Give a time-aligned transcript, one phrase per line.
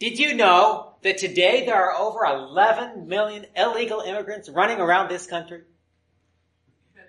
[0.00, 5.26] Did you know that today there are over 11 million illegal immigrants running around this
[5.26, 5.60] country?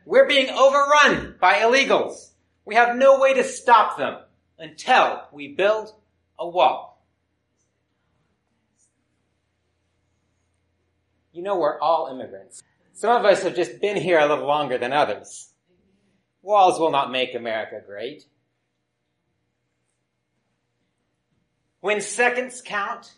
[0.05, 2.31] We're being overrun by illegals.
[2.65, 4.17] We have no way to stop them
[4.59, 5.93] until we build
[6.37, 7.01] a wall.
[11.31, 12.61] You know, we're all immigrants.
[12.91, 15.53] Some of us have just been here a little longer than others.
[16.41, 18.25] Walls will not make America great.
[21.81, 23.11] When seconds count,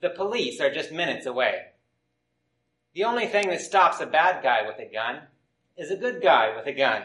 [0.00, 1.66] the police are just minutes away.
[2.94, 5.20] The only thing that stops a bad guy with a gun
[5.76, 7.04] is a good guy with a gun.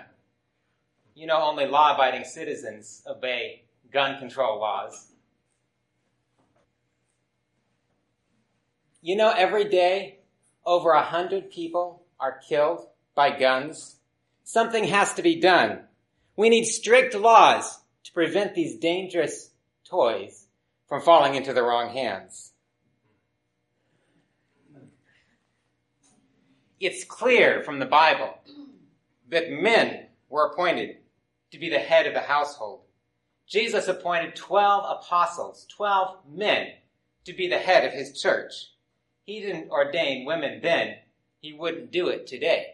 [1.14, 5.12] You know, only law abiding citizens obey gun control laws.
[9.04, 10.20] You know, every day
[10.66, 13.98] over a hundred people are killed by guns.
[14.44, 15.82] Something has to be done.
[16.36, 19.52] We need strict laws to prevent these dangerous
[19.84, 20.41] toys
[20.92, 22.52] from falling into the wrong hands.
[26.82, 28.38] It's clear from the Bible
[29.30, 30.98] that men were appointed
[31.52, 32.82] to be the head of the household.
[33.48, 36.74] Jesus appointed 12 apostles, 12 men,
[37.24, 38.52] to be the head of his church.
[39.24, 40.96] He didn't ordain women then.
[41.40, 42.74] He wouldn't do it today.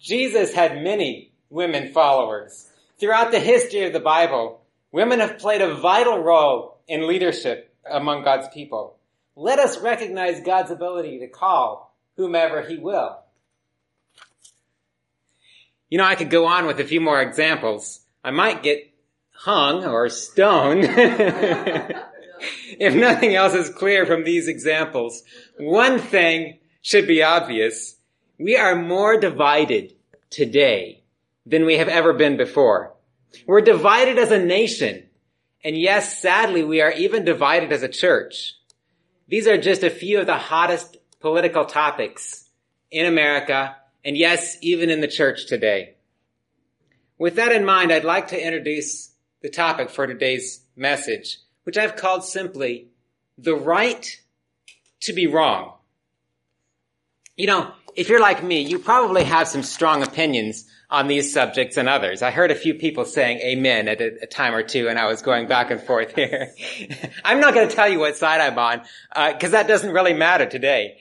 [0.00, 2.72] Jesus had many women followers.
[2.98, 8.24] Throughout the history of the Bible, women have played a vital role in leadership among
[8.24, 8.96] God's people.
[9.34, 13.18] Let us recognize God's ability to call whomever he will.
[15.90, 18.00] You know, I could go on with a few more examples.
[18.24, 18.90] I might get
[19.30, 20.84] hung or stoned.
[20.88, 25.22] if nothing else is clear from these examples,
[25.58, 27.96] one thing should be obvious.
[28.38, 29.92] We are more divided
[30.30, 31.02] today
[31.46, 32.94] than we have ever been before.
[33.46, 35.04] We're divided as a nation.
[35.64, 38.54] And yes, sadly, we are even divided as a church.
[39.28, 42.48] These are just a few of the hottest political topics
[42.90, 45.94] in America, and yes, even in the church today.
[47.18, 51.96] With that in mind, I'd like to introduce the topic for today's message, which I've
[51.96, 52.88] called simply
[53.38, 54.20] the right
[55.00, 55.74] to be wrong.
[57.36, 61.76] You know, if you're like me, you probably have some strong opinions on these subjects
[61.76, 62.22] and others.
[62.22, 65.06] I heard a few people saying amen at a, a time or two and I
[65.06, 66.54] was going back and forth here.
[67.24, 68.82] I'm not going to tell you what side I'm on,
[69.34, 70.98] because uh, that doesn't really matter today.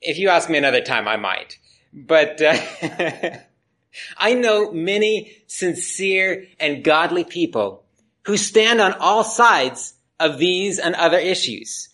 [0.00, 1.58] If you ask me another time, I might.
[1.92, 2.56] But, uh,
[4.16, 7.84] I know many sincere and godly people
[8.24, 11.88] who stand on all sides of these and other issues.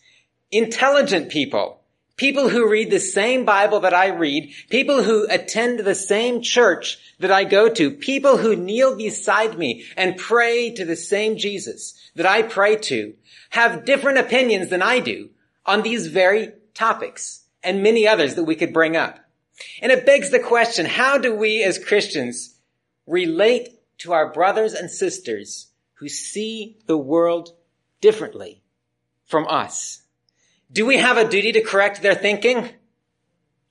[0.51, 1.76] Intelligent people,
[2.17, 6.99] people who read the same Bible that I read, people who attend the same church
[7.19, 11.95] that I go to, people who kneel beside me and pray to the same Jesus
[12.15, 13.15] that I pray to,
[13.51, 15.31] have different opinions than I do
[15.65, 19.19] on these very topics and many others that we could bring up.
[19.81, 22.55] And it begs the question, how do we as Christians
[23.07, 27.51] relate to our brothers and sisters who see the world
[28.01, 28.63] differently
[29.25, 30.03] from us?
[30.73, 32.71] Do we have a duty to correct their thinking?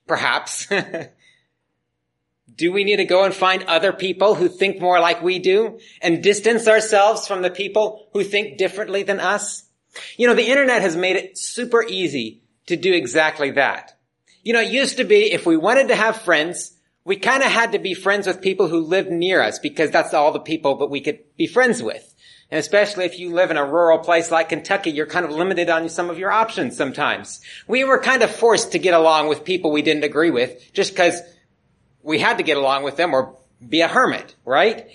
[0.07, 0.67] Perhaps.
[2.55, 5.79] do we need to go and find other people who think more like we do
[6.01, 9.63] and distance ourselves from the people who think differently than us?
[10.17, 13.97] You know, the internet has made it super easy to do exactly that.
[14.43, 16.73] You know, it used to be if we wanted to have friends,
[17.03, 20.13] we kind of had to be friends with people who lived near us because that's
[20.13, 22.14] all the people that we could be friends with.
[22.51, 25.69] And especially if you live in a rural place like Kentucky, you're kind of limited
[25.69, 27.41] on some of your options sometimes.
[27.67, 30.91] We were kind of forced to get along with people we didn't agree with just
[30.91, 31.19] because
[32.03, 33.35] we had to get along with them or
[33.67, 34.87] be a hermit, right?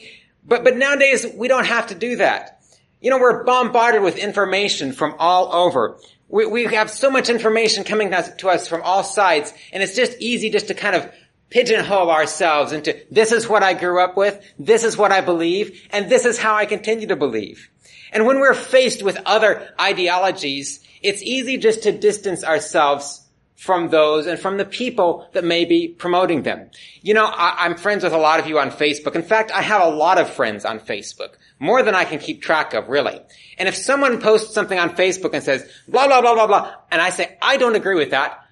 [0.47, 2.62] But, but nowadays we don't have to do that.
[3.00, 5.99] You know, we're bombarded with information from all over.
[6.28, 10.17] We, we have so much information coming to us from all sides, and it's just
[10.21, 11.11] easy just to kind of
[11.50, 15.88] pigeonhole ourselves into this is what I grew up with, this is what I believe,
[15.91, 17.69] and this is how I continue to believe.
[18.12, 23.26] And when we're faced with other ideologies, it's easy just to distance ourselves
[23.61, 26.70] from those and from the people that may be promoting them.
[27.02, 29.14] You know, I, am friends with a lot of you on Facebook.
[29.14, 31.35] In fact, I have a lot of friends on Facebook.
[31.58, 33.20] More than I can keep track of, really.
[33.58, 37.03] And if someone posts something on Facebook and says, blah, blah, blah, blah, blah, and
[37.03, 38.43] I say, I don't agree with that,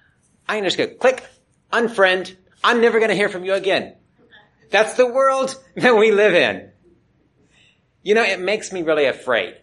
[0.47, 1.23] I can just go, click,
[1.73, 3.95] unfriend, I'm never going to hear from you again.
[4.69, 6.71] That's the world that we live in.
[8.03, 9.57] You know, it makes me really afraid.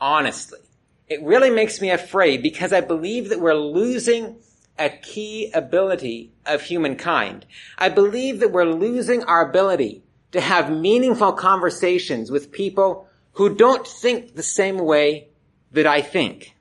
[0.00, 0.58] Honestly.
[1.06, 4.36] It really makes me afraid because I believe that we're losing
[4.78, 7.46] a key ability of humankind.
[7.78, 10.02] I believe that we're losing our ability
[10.32, 15.28] to have meaningful conversations with people who don't think the same way
[15.72, 16.56] that I think.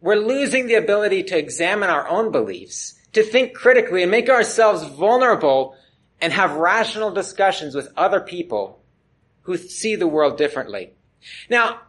[0.00, 4.84] We're losing the ability to examine our own beliefs, to think critically and make ourselves
[4.84, 5.76] vulnerable
[6.20, 8.82] and have rational discussions with other people
[9.42, 10.92] who see the world differently.
[11.50, 11.80] Now,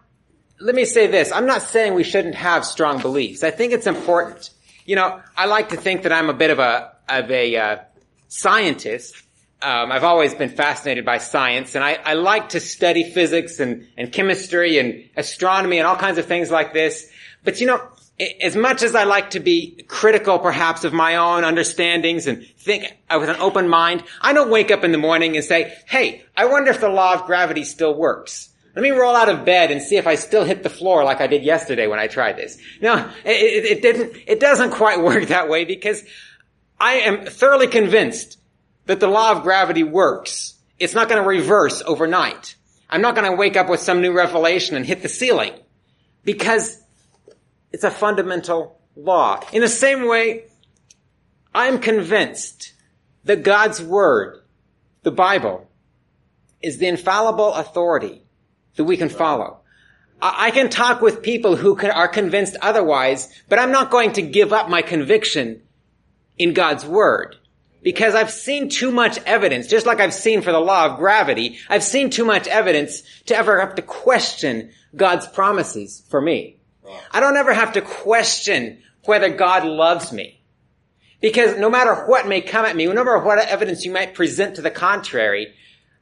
[0.60, 1.31] let me say this.
[1.31, 3.44] I'm not saying we shouldn't have strong beliefs.
[3.44, 4.50] I think it's important.
[4.86, 7.78] You know, I like to think that I'm a bit of a, of a, uh,
[8.34, 9.16] scientist.
[9.62, 13.88] Um, I've always been fascinated by science and I, I like to study physics and,
[13.96, 17.08] and chemistry and astronomy and all kinds of things like this.
[17.44, 17.88] But you know,
[18.19, 22.95] as much as I like to be critical perhaps of my own understandings and think
[23.12, 26.45] with an open mind, I don't wake up in the morning and say, hey, I
[26.45, 28.50] wonder if the law of gravity still works.
[28.75, 31.21] Let me roll out of bed and see if I still hit the floor like
[31.21, 32.57] I did yesterday when I tried this.
[32.81, 36.04] No, it, it, didn't, it doesn't quite work that way because
[36.80, 38.39] I am thoroughly convinced
[38.86, 40.56] that the law of gravity works.
[40.80, 42.56] It's not going to reverse overnight.
[42.89, 45.54] I'm not going to wake up with some new revelation and hit the ceiling
[46.24, 46.82] because
[47.74, 49.42] it's a fundamental law.
[49.52, 50.46] In the same way,
[51.54, 52.74] I'm convinced
[53.25, 54.42] that God's word,
[55.02, 55.68] the Bible,
[56.62, 58.22] is the infallible authority
[58.75, 59.60] that we can follow.
[60.22, 64.54] I can talk with people who are convinced otherwise, but I'm not going to give
[64.54, 65.62] up my conviction
[66.38, 67.36] in God's word.
[67.81, 71.58] Because I've seen too much evidence, just like I've seen for the law of gravity,
[71.68, 76.62] I've seen too much evidence to ever have to question God's promises for me.
[77.12, 80.41] I don't ever have to question whether God loves me.
[81.21, 84.56] Because no matter what may come at me, no matter what evidence you might present
[84.56, 85.53] to the contrary,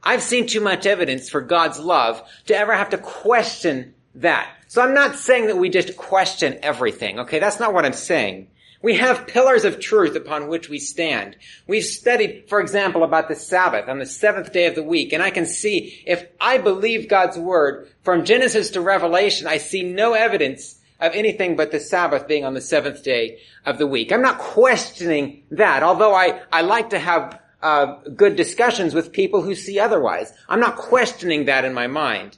[0.02, 4.50] I've seen too much evidence for God's love to ever have to question that.
[4.66, 7.38] So I'm not saying that we just question everything, okay?
[7.38, 8.48] That's not what I'm saying.
[8.82, 11.36] We have pillars of truth upon which we stand.
[11.68, 15.22] We've studied, for example, about the Sabbath on the seventh day of the week, and
[15.22, 20.14] I can see if I believe God's word from Genesis to Revelation, I see no
[20.14, 24.12] evidence of anything but the Sabbath being on the seventh day of the week.
[24.12, 29.42] I'm not questioning that, although I, I like to have uh, good discussions with people
[29.42, 30.32] who see otherwise.
[30.48, 32.36] I'm not questioning that in my mind.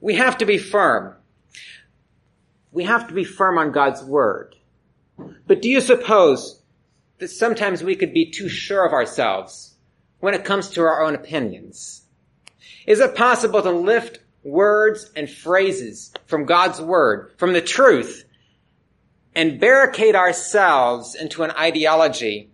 [0.00, 1.16] We have to be firm.
[2.70, 4.56] We have to be firm on God's word.
[5.46, 6.62] But do you suppose
[7.18, 9.74] that sometimes we could be too sure of ourselves
[10.20, 12.02] when it comes to our own opinions?
[12.86, 18.24] Is it possible to lift words and phrases from God's word, from the truth,
[19.34, 22.52] and barricade ourselves into an ideology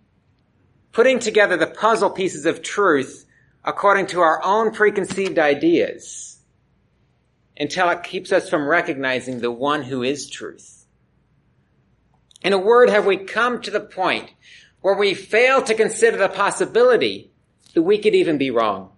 [0.91, 3.25] putting together the puzzle pieces of truth
[3.63, 6.39] according to our own preconceived ideas
[7.57, 10.78] until it keeps us from recognizing the one who is truth.
[12.41, 14.31] In a word, have we come to the point
[14.81, 17.31] where we fail to consider the possibility
[17.73, 18.91] that we could even be wrong?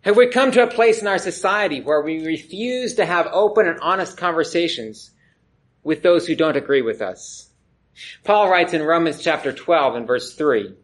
[0.00, 3.66] Have we come to a place in our society where we refuse to have open
[3.66, 5.10] and honest conversations
[5.82, 7.50] with those who don't agree with us?
[8.24, 10.74] Paul writes in Romans chapter 12 and verse 3,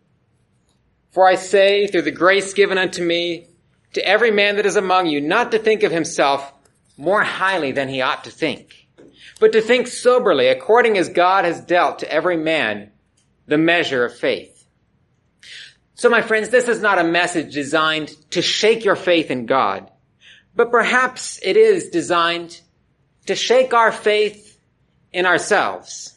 [1.12, 3.46] For I say, through the grace given unto me,
[3.92, 6.52] to every man that is among you, not to think of himself
[6.96, 8.81] more highly than he ought to think,
[9.42, 12.92] but to think soberly, according as God has dealt to every man
[13.48, 14.64] the measure of faith.
[15.96, 19.90] So my friends, this is not a message designed to shake your faith in God,
[20.54, 22.60] but perhaps it is designed
[23.26, 24.60] to shake our faith
[25.12, 26.16] in ourselves.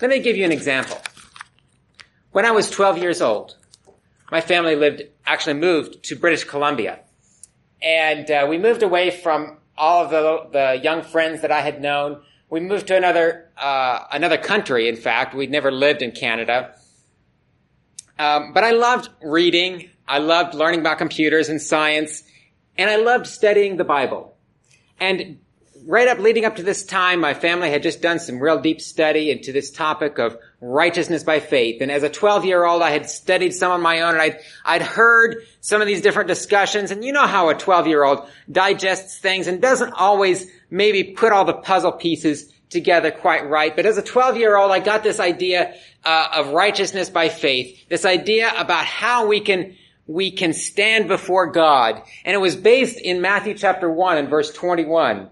[0.00, 0.96] Let me give you an example.
[2.32, 3.58] When I was 12 years old,
[4.32, 7.00] my family lived, actually moved to British Columbia.
[7.82, 11.80] And uh, we moved away from all of the, the young friends that I had
[11.80, 12.20] known.
[12.50, 15.34] We moved to another, uh, another country, in fact.
[15.34, 16.74] We'd never lived in Canada.
[18.18, 19.88] Um, but I loved reading.
[20.06, 22.24] I loved learning about computers and science.
[22.76, 24.36] And I loved studying the Bible.
[24.98, 25.38] And
[25.86, 28.80] right up leading up to this time, my family had just done some real deep
[28.80, 31.80] study into this topic of righteousness by faith.
[31.80, 34.40] And as a 12 year old, I had studied some on my own and I'd,
[34.64, 36.90] I'd heard some of these different discussions.
[36.90, 41.32] And you know how a 12 year old digests things and doesn't always maybe put
[41.32, 43.74] all the puzzle pieces together quite right.
[43.74, 45.74] But as a 12 year old, I got this idea
[46.04, 51.52] uh, of righteousness by faith, this idea about how we can we can stand before
[51.52, 52.02] God.
[52.24, 55.28] And it was based in Matthew chapter 1 and verse 21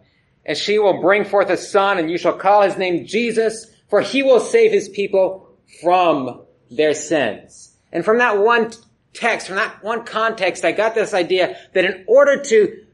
[0.47, 4.01] and she will bring forth a son, and you shall call his name Jesus, for
[4.01, 5.49] he will save his people
[5.83, 7.77] from their sins.
[7.93, 8.73] And from that one
[9.13, 12.85] text, from that one context, I got this idea that in order to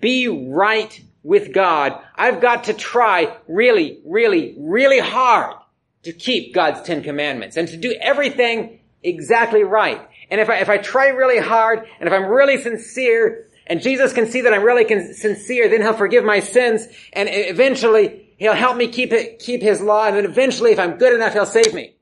[0.00, 5.56] be right with God, I've got to try really, really, really hard
[6.02, 10.00] to keep God's Ten Commandments and to do everything exactly right.
[10.30, 14.12] And if I, if I try really hard, and if I'm really sincere, and Jesus
[14.12, 18.76] can see that I'm really sincere, then he'll forgive my sins, and eventually he'll help
[18.76, 21.74] me keep it, keep his law, and then eventually if I'm good enough, he'll save
[21.74, 21.96] me.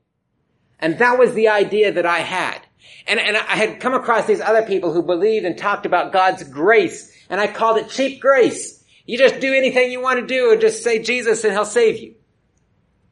[0.79, 2.59] And that was the idea that I had.
[3.07, 6.43] And, and I had come across these other people who believed and talked about God's
[6.43, 8.83] grace, and I called it cheap grace.
[9.05, 11.99] You just do anything you want to do and just say Jesus and he'll save
[11.99, 12.15] you.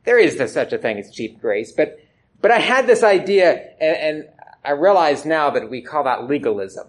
[0.05, 1.99] There is no such a thing as cheap grace, but,
[2.41, 4.29] but I had this idea and, and
[4.63, 6.87] I realize now that we call that legalism.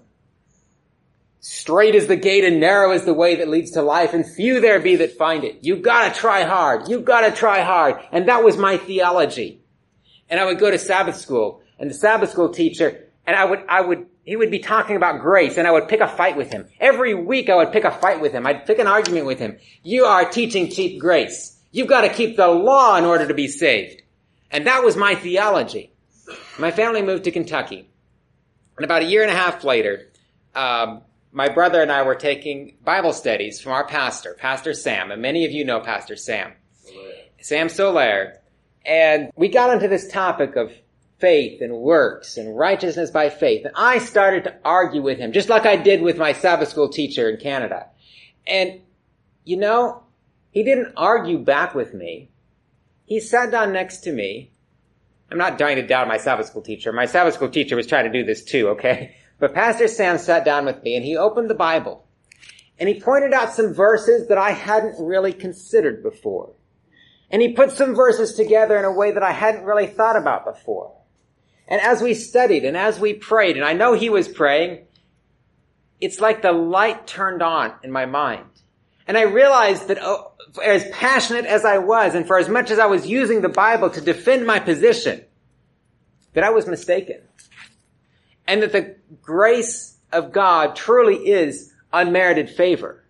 [1.45, 4.61] Straight is the gate and narrow is the way that leads to life and few
[4.61, 5.59] there be that find it.
[5.63, 6.89] You gotta try hard.
[6.89, 7.97] You gotta try hard.
[8.13, 9.61] And that was my theology.
[10.31, 13.65] And I would go to Sabbath school and the Sabbath school teacher and I would,
[13.69, 16.53] I would, he would be talking about grace and I would pick a fight with
[16.53, 16.69] him.
[16.79, 18.47] Every week I would pick a fight with him.
[18.47, 19.59] I'd pick an argument with him.
[19.83, 21.61] You are teaching cheap grace.
[21.73, 24.01] You've got to keep the law in order to be saved.
[24.53, 25.93] And that was my theology.
[26.57, 27.89] My family moved to Kentucky.
[28.77, 30.09] And about a year and a half later,
[30.55, 35.23] um, my brother and I were taking Bible studies from our pastor, Pastor Sam, and
[35.23, 36.53] many of you know Pastor Sam.
[37.41, 38.37] Sam Solaire.
[38.85, 40.73] And we got into this topic of
[41.19, 43.65] faith and works and righteousness by faith.
[43.65, 46.89] And I started to argue with him, just like I did with my Sabbath school
[46.89, 47.87] teacher in Canada.
[48.47, 48.81] And,
[49.45, 50.03] you know,
[50.51, 52.29] he didn't argue back with me.
[53.07, 54.51] He sat down next to me.
[55.31, 56.93] I'm not trying to doubt my Sabbath school teacher.
[56.93, 59.17] My Sabbath school teacher was trying to do this too, okay?
[59.43, 62.07] But Pastor Sam sat down with me and he opened the Bible
[62.79, 66.53] and he pointed out some verses that I hadn't really considered before.
[67.29, 70.45] And he put some verses together in a way that I hadn't really thought about
[70.45, 70.95] before.
[71.67, 74.87] And as we studied and as we prayed, and I know he was praying,
[76.01, 78.47] it's like the light turned on in my mind.
[79.09, 82.79] And I realized that oh, as passionate as I was and for as much as
[82.79, 85.25] I was using the Bible to defend my position,
[86.35, 87.23] that I was mistaken
[88.47, 93.05] and that the grace of God truly is unmerited favor.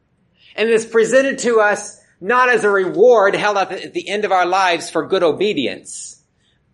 [0.56, 4.24] And it is presented to us not as a reward held up at the end
[4.24, 6.22] of our lives for good obedience,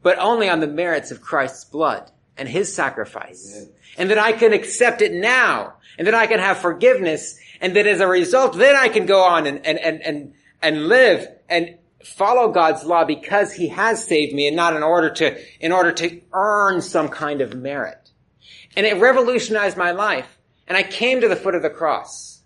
[0.02, 3.54] but only on the merits of Christ's blood and his sacrifice.
[3.56, 3.72] Amen.
[3.96, 7.86] And that I can accept it now and that I can have forgiveness and that
[7.86, 11.78] as a result, then I can go on and, and, and, and, and live and
[12.04, 15.92] follow God's law because he has saved me and not in order to, in order
[15.92, 18.07] to earn some kind of merit.
[18.76, 20.38] And it revolutionized my life.
[20.66, 22.42] And I came to the foot of the cross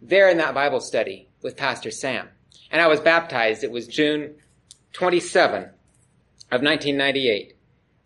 [0.00, 2.28] there in that Bible study with Pastor Sam.
[2.70, 3.64] And I was baptized.
[3.64, 4.34] It was June
[4.92, 7.56] 27 of 1998.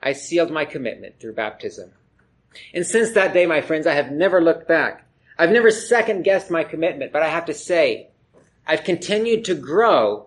[0.03, 1.91] I sealed my commitment through baptism.
[2.73, 5.05] And since that day, my friends, I have never looked back.
[5.39, 8.09] I've never second guessed my commitment, but I have to say,
[8.67, 10.27] I've continued to grow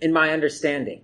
[0.00, 1.02] in my understanding.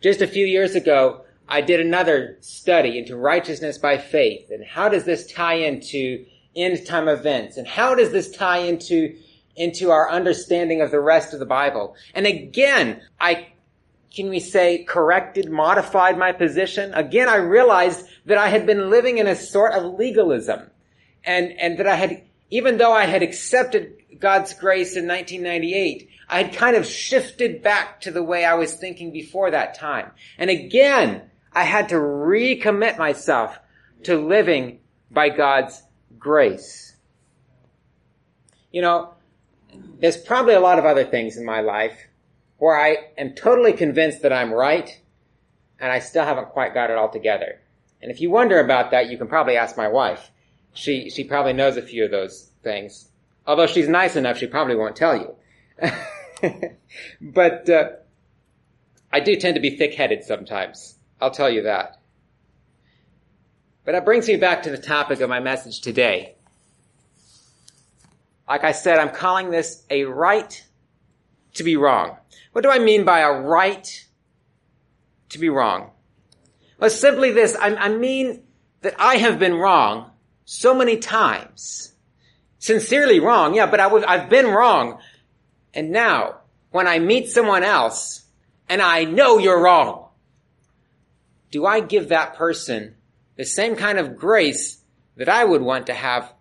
[0.00, 4.88] Just a few years ago, I did another study into righteousness by faith and how
[4.88, 9.16] does this tie into end time events and how does this tie into
[9.56, 11.94] into our understanding of the rest of the Bible.
[12.14, 13.48] And again, I
[14.14, 16.92] can we say corrected, modified my position.
[16.94, 20.70] Again, I realized that I had been living in a sort of legalism
[21.24, 26.42] and, and that I had, even though I had accepted God's grace in 1998, I
[26.42, 30.10] had kind of shifted back to the way I was thinking before that time.
[30.36, 31.22] And again,
[31.54, 33.58] I had to recommit myself
[34.04, 34.80] to living
[35.10, 35.82] by God's
[36.18, 36.96] grace.
[38.70, 39.14] You know,
[39.98, 41.96] there's probably a lot of other things in my life
[42.58, 44.98] where I am totally convinced that I'm right
[45.78, 47.60] and I still haven't quite got it all together.
[48.00, 50.30] And if you wonder about that, you can probably ask my wife.
[50.72, 53.08] She, she probably knows a few of those things.
[53.46, 55.36] Although she's nice enough, she probably won't tell you.
[57.20, 57.90] but, uh,
[59.12, 60.96] I do tend to be thick-headed sometimes.
[61.22, 62.00] I'll tell you that.
[63.84, 66.34] But that brings me back to the topic of my message today.
[68.48, 70.66] Like I said, I'm calling this a right
[71.54, 72.16] to be wrong.
[72.50, 74.06] What do I mean by a right
[75.28, 75.90] to be wrong?
[76.80, 77.54] Well, simply this.
[77.54, 78.42] I, I mean
[78.80, 80.10] that I have been wrong
[80.44, 81.92] so many times.
[82.58, 84.98] Sincerely wrong, yeah, but I've been wrong.
[85.72, 86.38] And now,
[86.72, 88.24] when I meet someone else,
[88.68, 90.01] and I know you're wrong,
[91.52, 92.94] do I give that person
[93.36, 94.82] the same kind of grace
[95.16, 96.32] that I would want to have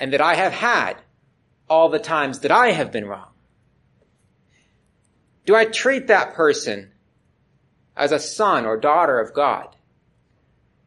[0.00, 0.94] and that I have had
[1.68, 3.28] all the times that I have been wrong?
[5.44, 6.90] Do I treat that person
[7.94, 9.76] as a son or daughter of God?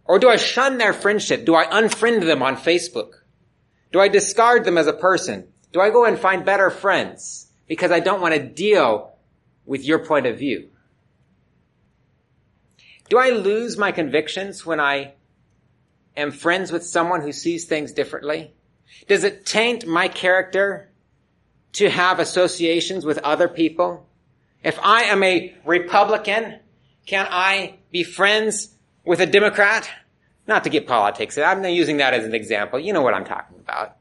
[0.03, 1.46] Or do I shun their friendship?
[1.46, 3.12] Do I unfriend them on Facebook?
[3.91, 5.48] Do I discard them as a person?
[5.74, 9.13] Do I go and find better friends because I don't want to deal
[9.65, 10.70] with your point of view?
[13.10, 15.14] Do I lose my convictions when I
[16.16, 18.54] am friends with someone who sees things differently?
[19.08, 20.90] Does it taint my character
[21.74, 24.08] to have associations with other people?
[24.64, 26.60] If I am a Republican,
[27.06, 29.90] can I be friends with a Democrat?
[30.48, 31.38] Not to get politics.
[31.38, 32.80] I'm using that as an example.
[32.80, 33.98] You know what I'm talking about.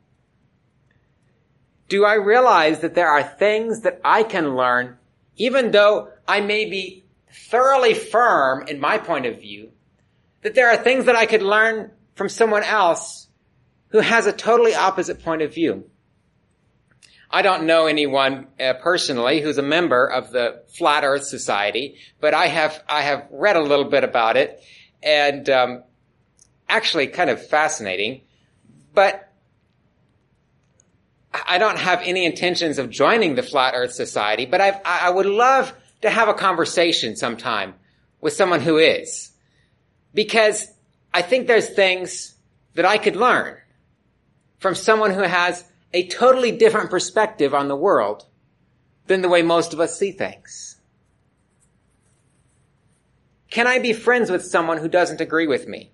[1.88, 4.98] Do I realize that there are things that I can learn,
[5.36, 9.70] even though I may be thoroughly firm in my point of view,
[10.42, 13.28] that there are things that I could learn from someone else
[13.88, 15.88] who has a totally opposite point of view?
[17.30, 22.34] I don't know anyone uh, personally who's a member of the Flat Earth Society, but
[22.34, 24.62] I have I have read a little bit about it,
[25.02, 25.82] and um,
[26.68, 28.22] actually kind of fascinating.
[28.94, 29.32] But
[31.46, 35.26] I don't have any intentions of joining the Flat Earth Society, but I've, I would
[35.26, 37.74] love to have a conversation sometime
[38.20, 39.30] with someone who is,
[40.14, 40.66] because
[41.12, 42.34] I think there's things
[42.74, 43.56] that I could learn
[44.58, 48.26] from someone who has a totally different perspective on the world
[49.06, 50.76] than the way most of us see things?
[53.50, 55.92] Can I be friends with someone who doesn't agree with me?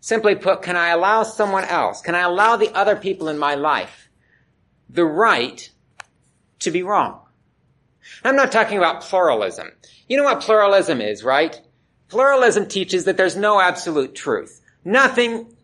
[0.00, 3.54] Simply put, can I allow someone else, can I allow the other people in my
[3.54, 4.08] life
[4.88, 5.70] the right
[6.60, 7.21] to be wrong?
[8.24, 9.70] I'm not talking about pluralism.
[10.08, 11.60] You know what pluralism is, right?
[12.08, 14.60] Pluralism teaches that there's no absolute truth.
[14.84, 15.54] Nothing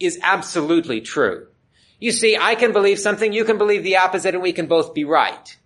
[0.00, 1.46] is absolutely true.
[2.00, 4.94] You see, I can believe something, you can believe the opposite, and we can both
[4.94, 5.56] be right.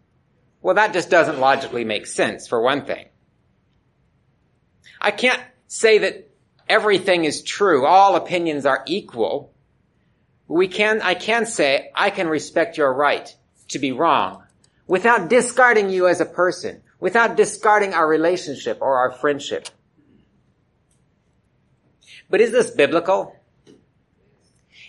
[0.61, 3.07] Well, that just doesn't logically make sense, for one thing.
[5.01, 6.31] I can't say that
[6.69, 9.55] everything is true, all opinions are equal.
[10.49, 13.35] We can, I can say, I can respect your right
[13.69, 14.43] to be wrong
[14.87, 19.69] without discarding you as a person, without discarding our relationship or our friendship.
[22.29, 23.37] But is this biblical?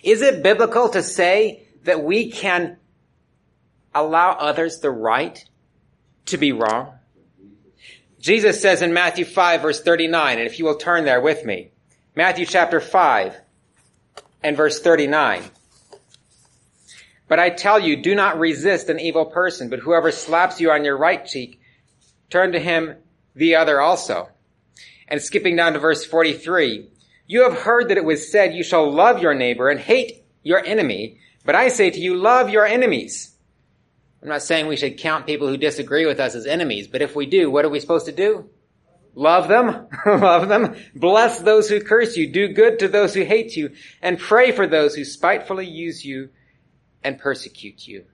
[0.04, 2.78] Is it biblical to say that we can
[3.94, 5.44] allow others the right
[6.28, 6.94] to be wrong?
[8.20, 11.72] Jesus says in Matthew 5 verse 39, and if you will turn there with me,
[12.16, 13.36] Matthew chapter 5
[14.44, 15.44] and verse 39.
[17.28, 20.86] But I tell you, do not resist an evil person, but whoever slaps you on
[20.86, 21.60] your right cheek,
[22.30, 22.96] turn to him
[23.36, 24.30] the other also.
[25.08, 26.90] And skipping down to verse 43,
[27.28, 30.64] you have heard that it was said, you shall love your neighbor and hate your
[30.64, 31.20] enemy.
[31.46, 33.36] But I say to you, love your enemies.
[34.22, 37.16] I'm not saying we should count people who disagree with us as enemies, but if
[37.16, 38.50] we do, what are we supposed to do?
[39.16, 43.56] Love them, love them, bless those who curse you, do good to those who hate
[43.56, 46.30] you, and pray for those who spitefully use you
[47.04, 48.06] and persecute you,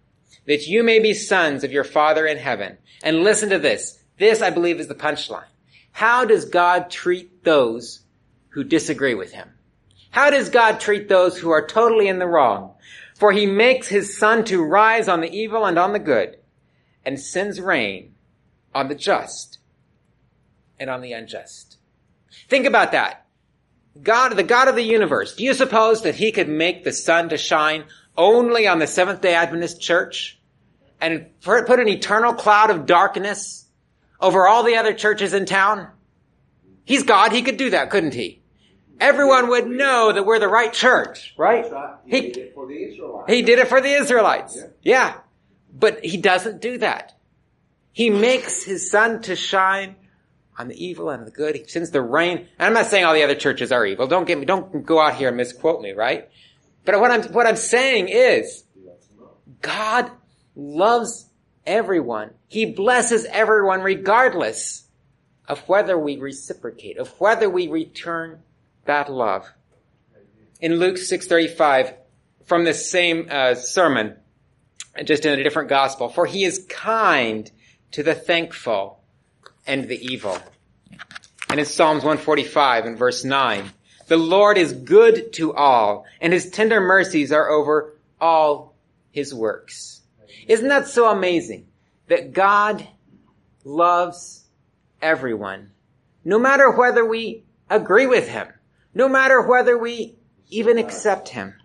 [0.46, 2.78] that you may be sons of your Father in heaven.
[3.04, 4.04] And listen to this.
[4.18, 5.46] This, I believe, is the punchline.
[5.92, 8.04] How does God treat those
[8.54, 9.50] who disagree with him.
[10.12, 12.76] How does God treat those who are totally in the wrong?
[13.16, 16.38] For he makes his sun to rise on the evil and on the good,
[17.04, 18.14] and sends rain
[18.74, 19.60] on the just
[20.80, 21.78] and on the unjust.
[22.48, 23.26] Think about that.
[24.02, 27.30] God, the God of the universe, do you suppose that he could make the sun
[27.30, 27.86] to shine
[28.18, 30.40] only on the Seventh day Adventist church
[31.02, 33.66] and put an eternal cloud of darkness
[34.20, 35.90] over all the other churches in town?
[36.86, 37.32] He's God.
[37.32, 38.44] He could do that, couldn't he?
[39.00, 41.66] everyone would know that we're the right church, right?
[42.06, 43.32] He, did it for the Israelites.
[43.32, 44.58] He did it for the Israelites.
[44.58, 44.68] Yeah.
[44.82, 45.14] yeah.
[45.78, 47.18] But he doesn't do that.
[47.92, 49.96] He makes his sun to shine
[50.58, 51.56] on the evil and the good.
[51.56, 52.38] He sends the rain.
[52.38, 54.08] And I'm not saying all the other churches are evil.
[54.08, 56.30] Don't get me, don't go out here and misquote me, right?
[56.86, 58.64] But what I'm, what I'm saying is,
[59.62, 60.12] God
[60.56, 61.28] loves
[61.66, 62.32] everyone.
[62.48, 64.86] He blesses everyone regardless
[65.48, 68.40] of whether we reciprocate, of whether we return
[68.86, 69.50] that love.
[70.60, 71.94] In Luke 6:35,
[72.46, 74.18] from the same uh, sermon,
[75.04, 77.50] just in a different gospel, for he is kind
[77.92, 79.02] to the thankful
[79.66, 80.38] and the evil.
[81.50, 83.72] And in Psalms 145 and verse 9,
[84.14, 88.76] the Lord is good to all, and his tender mercies are over all
[89.10, 90.02] his works.
[90.48, 91.66] Isn't that so amazing?
[92.10, 92.88] That God
[93.64, 94.44] loves
[95.02, 95.72] everyone,
[96.24, 98.50] no matter whether we agree with him,
[98.94, 100.14] no matter whether we
[100.50, 101.56] even accept him.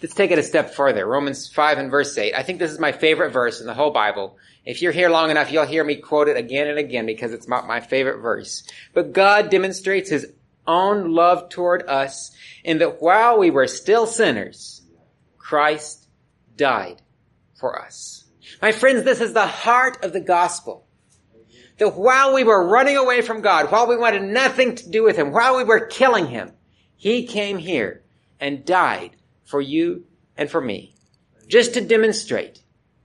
[0.00, 1.04] Let's take it a step further.
[1.04, 2.34] Romans 5 and verse 8.
[2.36, 4.38] I think this is my favorite verse in the whole Bible.
[4.64, 7.48] If you're here long enough, you'll hear me quote it again and again because it's
[7.48, 8.62] my favorite verse.
[8.94, 10.28] But God demonstrates his
[10.66, 12.30] own love toward us
[12.64, 14.82] in that while we were still sinners,
[15.38, 16.08] Christ
[16.56, 17.02] died
[17.58, 18.24] for us.
[18.60, 20.86] My friends, this is the heart of the gospel
[21.78, 25.16] that while we were running away from God, while we wanted nothing to do with
[25.16, 26.52] Him, while we were killing Him,
[26.96, 28.02] He came here
[28.38, 30.04] and died for you
[30.36, 30.94] and for me,
[31.46, 32.62] just to demonstrate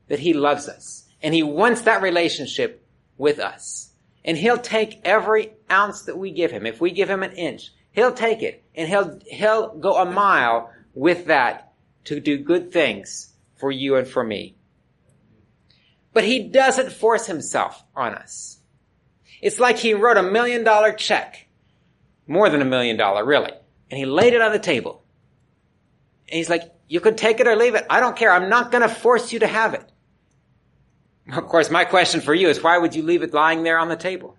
[0.08, 2.86] that he loves us and he wants that relationship
[3.18, 3.87] with us.
[4.28, 6.66] And he'll take every ounce that we give him.
[6.66, 10.72] If we give him an inch, he'll take it and he'll, he'll go a mile
[10.94, 11.72] with that
[12.04, 14.56] to do good things for you and for me.
[16.14, 18.60] But he doesn't force himself on us.
[19.42, 21.48] It's like he wrote a million dollar check.
[22.28, 23.52] More than a million dollar, really.
[23.90, 25.04] And he laid it on the table.
[26.28, 27.86] And he's like, you could take it or leave it.
[27.90, 28.32] I don't care.
[28.32, 29.90] I'm not going to force you to have it.
[31.32, 33.90] Of course, my question for you is why would you leave it lying there on
[33.90, 34.38] the table?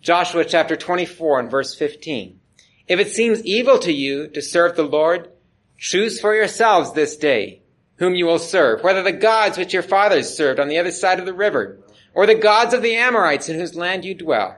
[0.00, 2.38] Joshua chapter 24 and verse 15.
[2.86, 5.30] If it seems evil to you to serve the Lord,
[5.78, 7.62] choose for yourselves this day
[7.96, 11.18] whom you will serve, whether the gods which your fathers served on the other side
[11.18, 11.80] of the river,
[12.14, 14.56] or the gods of the Amorites in whose land you dwell.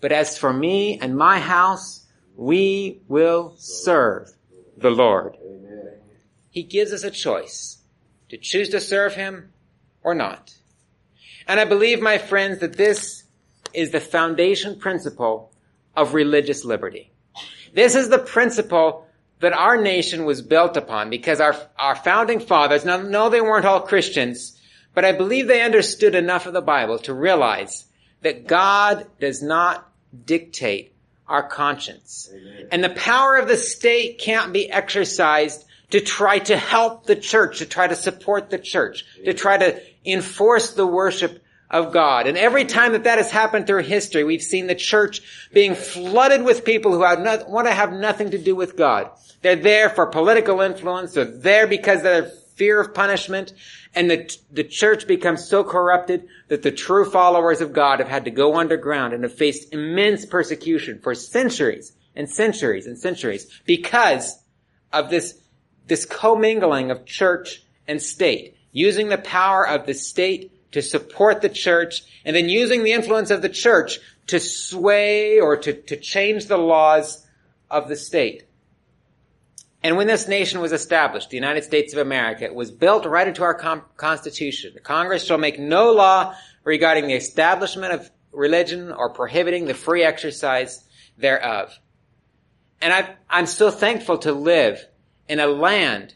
[0.00, 2.04] But as for me and my house,
[2.36, 4.30] we will serve
[4.76, 5.36] the Lord.
[6.50, 7.78] He gives us a choice
[8.28, 9.52] to choose to serve him
[10.02, 10.55] or not.
[11.46, 13.24] And I believe, my friends, that this
[13.72, 15.52] is the foundation principle
[15.94, 17.10] of religious liberty.
[17.72, 19.06] This is the principle
[19.40, 23.66] that our nation was built upon because our, our founding fathers, now no, they weren't
[23.66, 24.58] all Christians,
[24.94, 27.84] but I believe they understood enough of the Bible to realize
[28.22, 29.86] that God does not
[30.24, 30.94] dictate
[31.28, 32.30] our conscience.
[32.32, 32.68] Amen.
[32.72, 37.58] And the power of the state can't be exercised to try to help the church,
[37.58, 42.26] to try to support the church, to try to enforce the worship of God.
[42.26, 46.44] And every time that that has happened through history, we've seen the church being flooded
[46.44, 49.10] with people who not, want to have nothing to do with God.
[49.42, 51.14] They're there for political influence.
[51.14, 53.52] They're there because they're fear of punishment.
[53.94, 58.24] And the, the church becomes so corrupted that the true followers of God have had
[58.24, 64.38] to go underground and have faced immense persecution for centuries and centuries and centuries because
[64.92, 65.38] of this,
[65.86, 71.48] this commingling of church and state, using the power of the state to support the
[71.48, 76.46] church, and then using the influence of the church to sway or to, to change
[76.46, 77.26] the laws
[77.70, 78.44] of the state.
[79.82, 83.28] And when this nation was established, the United States of America, it was built right
[83.28, 84.74] into our com- Constitution.
[84.82, 90.84] Congress shall make no law regarding the establishment of religion or prohibiting the free exercise
[91.16, 91.78] thereof.
[92.80, 94.84] And I, I'm so thankful to live
[95.28, 96.14] in a land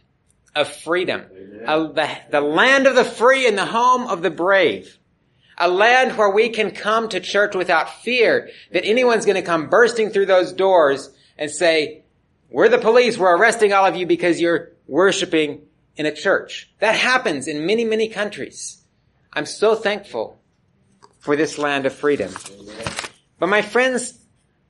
[0.55, 1.25] of freedom.
[1.67, 4.99] A, the, the land of the free and the home of the brave.
[5.59, 9.69] A land where we can come to church without fear that anyone's going to come
[9.69, 12.05] bursting through those doors and say,
[12.51, 15.63] we're the police, we're arresting all of you because you're worshiping
[15.97, 16.71] in a church.
[16.81, 18.83] That happens in many, many countries.
[19.33, 20.41] I'm so thankful
[21.21, 22.33] for this land of freedom.
[23.39, 24.19] But my friends,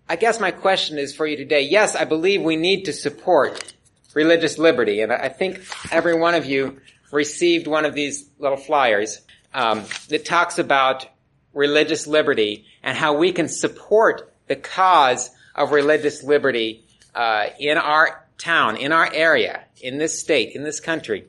[0.09, 1.62] I guess my question is for you today.
[1.62, 3.72] Yes, I believe we need to support
[4.14, 5.01] religious liberty.
[5.01, 6.81] And I think every one of you
[7.12, 9.20] received one of these little flyers
[9.55, 11.07] um, that talks about
[11.53, 18.27] religious liberty and how we can support the cause of religious liberty uh, in our
[18.38, 21.27] town, in our area, in this state, in this country.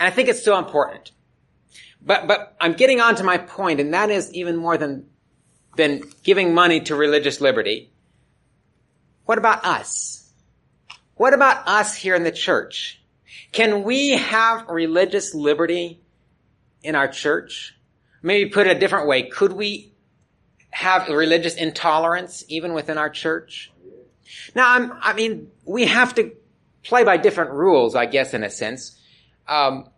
[0.00, 1.12] And I think it's so important.
[2.04, 5.06] But but I'm getting on to my point, and that is even more than
[5.76, 7.92] than giving money to religious liberty.
[9.24, 10.21] What about us?
[11.14, 13.00] What about us here in the church?
[13.52, 16.00] Can we have religious liberty
[16.82, 17.76] in our church?
[18.22, 19.24] Maybe put it a different way.
[19.24, 19.92] Could we
[20.70, 23.70] have religious intolerance even within our church?
[24.54, 26.32] Now, I'm, i mean, we have to
[26.82, 28.98] play by different rules, I guess, in a sense.
[29.46, 29.88] Um,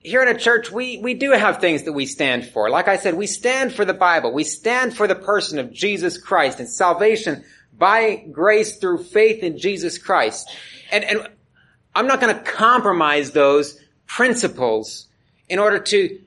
[0.00, 2.70] here in a church, we, we do have things that we stand for.
[2.70, 4.32] Like I said, we stand for the Bible.
[4.32, 7.44] We stand for the person of Jesus Christ and salvation
[7.78, 10.50] by grace through faith in Jesus Christ.
[10.90, 11.28] And, and
[11.94, 15.06] I'm not going to compromise those principles
[15.48, 16.20] in order to,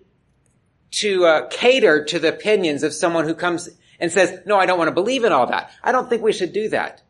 [0.92, 4.80] to uh, cater to the opinions of someone who comes and says, no, I don't
[4.80, 5.72] want to believe in all that.
[5.84, 7.04] I don't think we should do that.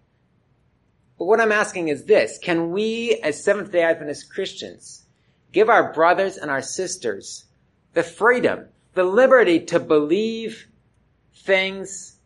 [1.17, 5.03] But what I'm asking is this, can we as Seventh day Adventist Christians
[5.51, 7.45] give our brothers and our sisters
[7.93, 10.67] the freedom, the liberty to believe
[11.33, 12.17] things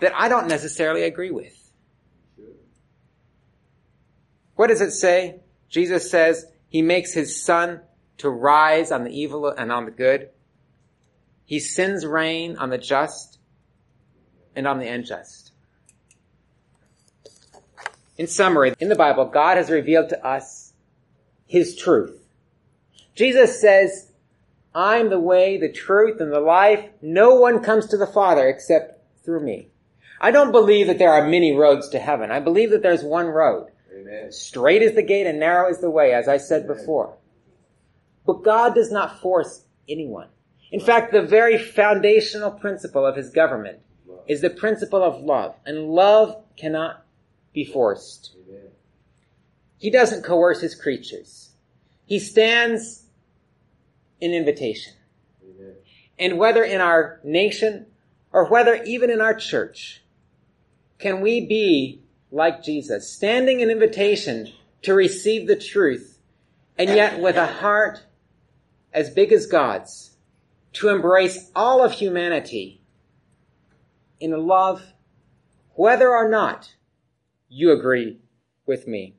[0.00, 1.59] that I don't necessarily agree with?
[4.60, 5.40] What does it say?
[5.70, 7.80] Jesus says he makes his sun
[8.18, 10.28] to rise on the evil and on the good.
[11.46, 13.38] He sends rain on the just
[14.54, 15.52] and on the unjust.
[18.18, 20.74] In summary, in the Bible, God has revealed to us
[21.46, 22.20] his truth.
[23.14, 24.12] Jesus says,
[24.74, 26.84] I'm the way, the truth, and the life.
[27.00, 29.68] No one comes to the Father except through me.
[30.20, 32.30] I don't believe that there are many roads to heaven.
[32.30, 33.70] I believe that there's one road.
[34.00, 34.32] Amen.
[34.32, 37.16] Straight is the gate and narrow is the way, as I said before.
[38.26, 40.28] But God does not force anyone.
[40.72, 43.80] In fact, the very foundational principle of his government
[44.28, 47.04] is the principle of love, and love cannot
[47.52, 48.34] be forced.
[48.48, 48.68] Amen.
[49.78, 51.50] He doesn't coerce his creatures.
[52.06, 53.04] He stands
[54.20, 54.92] in invitation.
[55.42, 55.74] Amen.
[56.18, 57.86] And whether in our nation
[58.32, 60.02] or whether even in our church,
[60.98, 66.18] can we be like Jesus, standing in invitation to receive the truth,
[66.78, 68.02] and yet with a heart
[68.92, 70.16] as big as God's,
[70.74, 72.80] to embrace all of humanity
[74.20, 74.82] in love,
[75.74, 76.74] whether or not
[77.48, 78.18] you agree
[78.66, 79.16] with me.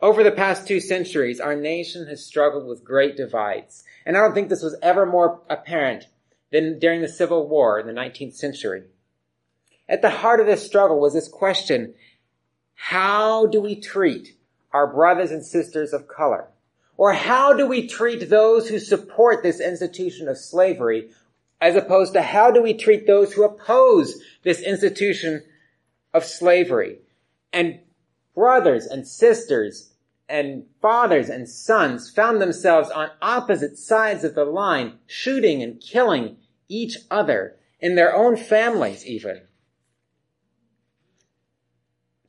[0.00, 3.82] Over the past two centuries, our nation has struggled with great divides.
[4.04, 6.06] And I don't think this was ever more apparent
[6.52, 8.84] than during the Civil War in the 19th century.
[9.88, 11.94] At the heart of this struggle was this question,
[12.74, 14.36] how do we treat
[14.72, 16.48] our brothers and sisters of color?
[16.96, 21.10] Or how do we treat those who support this institution of slavery
[21.60, 25.42] as opposed to how do we treat those who oppose this institution
[26.12, 26.98] of slavery?
[27.52, 27.80] And
[28.34, 29.92] brothers and sisters
[30.28, 36.36] and fathers and sons found themselves on opposite sides of the line, shooting and killing
[36.68, 39.42] each other in their own families even.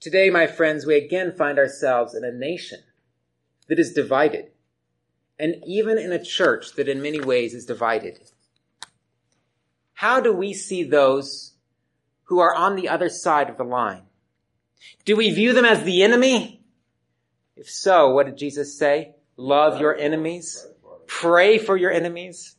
[0.08, 2.80] Today, my friends, we again find ourselves in a nation
[3.68, 4.52] that is divided,
[5.38, 8.18] and even in a church that in many ways is divided.
[9.92, 11.56] How do we see those
[12.24, 14.04] who are on the other side of the line?
[15.04, 16.64] Do we view them as the enemy?
[17.58, 19.14] If so, what did Jesus say?
[19.36, 20.66] Love your enemies.
[21.06, 22.56] Pray for your enemies.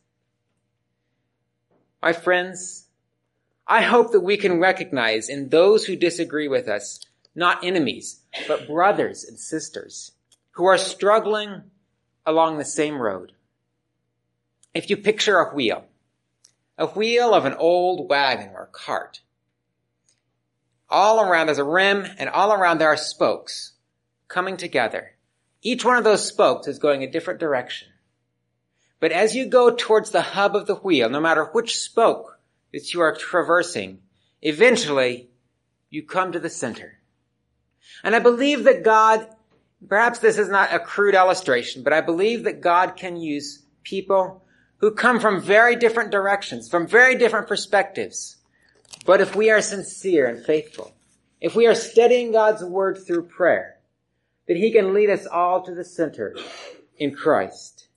[1.99, 2.85] My friends,
[3.65, 6.99] I hope that we can recognize in those who disagree with us
[7.39, 10.11] not enemies, but brothers and sisters
[10.51, 11.63] who are struggling
[12.25, 13.31] along the same road.
[14.73, 15.85] If you picture a wheel,
[16.77, 19.21] a wheel of an old wagon or cart,
[20.89, 23.73] all around there's a rim and all around there are spokes
[24.27, 25.15] coming together.
[25.61, 27.87] Each one of those spokes is going a different direction.
[28.99, 32.39] But as you go towards the hub of the wheel, no matter which spoke
[32.73, 33.99] that you are traversing,
[34.41, 35.29] eventually
[35.89, 36.98] you come to the center.
[38.03, 39.27] And I believe that God,
[39.87, 44.43] perhaps this is not a crude illustration, but I believe that God can use people
[44.77, 48.37] who come from very different directions, from very different perspectives.
[49.05, 50.93] But if we are sincere and faithful,
[51.41, 53.77] if we are studying God's word through prayer,
[54.47, 56.35] that he can lead us all to the center
[56.97, 57.87] in Christ.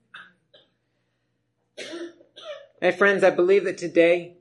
[2.80, 4.36] My friends, I believe that today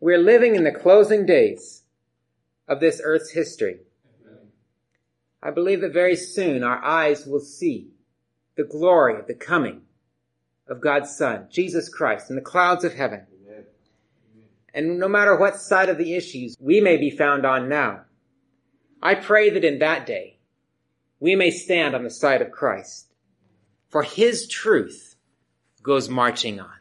[0.00, 1.82] we're living in the closing days
[2.66, 3.80] of this earth's history.
[5.44, 7.90] I believe that very soon our eyes will see
[8.56, 9.82] the glory of the coming
[10.66, 13.26] of God's Son, Jesus Christ, in the clouds of heaven.
[13.44, 13.64] Amen.
[14.72, 18.04] And no matter what side of the issues we may be found on now,
[19.02, 20.38] I pray that in that day
[21.20, 23.12] we may stand on the side of Christ,
[23.90, 25.16] for his truth
[25.82, 26.72] goes marching on.